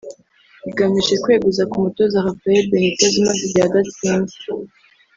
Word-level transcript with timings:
igamije 0.69 1.13
kweguza 1.23 1.63
ku 1.69 1.75
umutoza 1.79 2.25
Rafael 2.25 2.63
Benitez 2.71 3.13
umaze 3.19 3.41
igihe 3.47 3.65
adatsinda 3.69 4.33